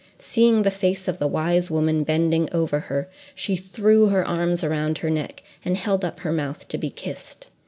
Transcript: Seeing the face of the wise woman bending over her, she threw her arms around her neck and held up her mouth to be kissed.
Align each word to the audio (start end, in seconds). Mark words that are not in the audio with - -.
Seeing 0.17 0.63
the 0.63 0.71
face 0.71 1.07
of 1.07 1.19
the 1.19 1.27
wise 1.27 1.69
woman 1.69 2.03
bending 2.03 2.49
over 2.51 2.79
her, 2.79 3.07
she 3.35 3.55
threw 3.55 4.07
her 4.07 4.27
arms 4.27 4.63
around 4.63 4.97
her 4.97 5.11
neck 5.11 5.43
and 5.63 5.77
held 5.77 6.03
up 6.03 6.21
her 6.21 6.31
mouth 6.31 6.67
to 6.69 6.79
be 6.79 6.89
kissed. 6.89 7.49